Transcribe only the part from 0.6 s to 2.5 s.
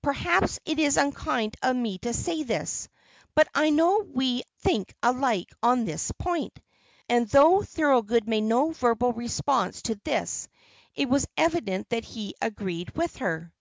it is unkind of me to say